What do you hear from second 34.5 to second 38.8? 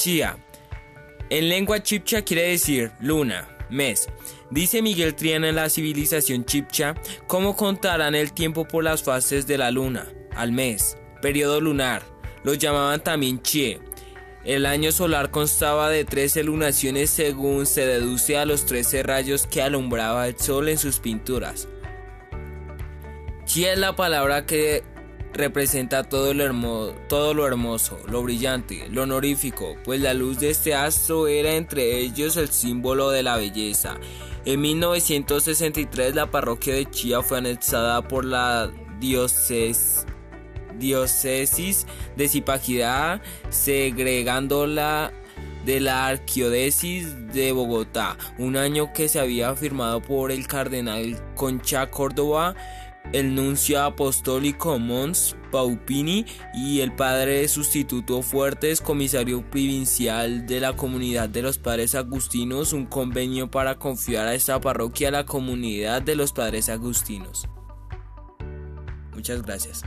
1963 la parroquia de Chía fue anexada por la